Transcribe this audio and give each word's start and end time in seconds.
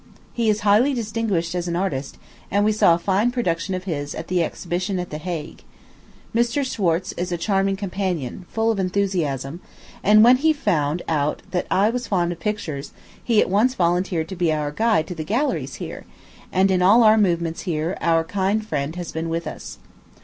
He 0.33 0.49
is 0.49 0.61
highly 0.61 0.95
distinguished 0.95 1.53
as 1.53 1.67
an 1.67 1.75
artist; 1.75 2.17
and 2.49 2.65
we 2.65 2.71
saw 2.71 2.95
a 2.95 2.97
fine 2.97 3.29
production 3.29 3.75
of 3.75 3.83
his 3.83 4.15
at 4.15 4.29
the 4.29 4.41
exhibition 4.43 4.97
at 4.97 5.11
the 5.11 5.19
Hague. 5.19 5.61
Mr. 6.33 6.65
Schwartze 6.65 7.13
is 7.17 7.31
a 7.31 7.37
charming 7.37 7.75
companion 7.75 8.47
full 8.49 8.71
of 8.71 8.79
enthusiasm; 8.79 9.59
and 10.03 10.23
when 10.23 10.37
he 10.37 10.53
found 10.53 11.03
that 11.07 11.67
I 11.69 11.91
was 11.91 12.07
fond 12.07 12.31
of 12.31 12.39
pictures, 12.39 12.93
he 13.23 13.41
at 13.41 13.47
once 13.51 13.75
volunteered 13.75 14.27
to 14.29 14.35
be 14.35 14.51
our 14.51 14.71
guide 14.71 15.05
to 15.05 15.13
the 15.13 15.23
galleries 15.23 15.75
here; 15.75 16.05
and 16.51 16.71
in 16.71 16.81
all 16.81 17.03
our 17.03 17.15
movements 17.19 17.61
here 17.69 17.95
our 18.01 18.23
kind 18.23 18.65
friend 18.65 18.95
has 18.95 19.11
been 19.11 19.29
with 19.29 19.45
us. 19.45 19.77